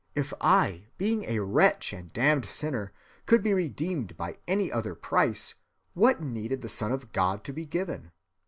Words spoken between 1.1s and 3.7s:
a wretch and damned sinner, could be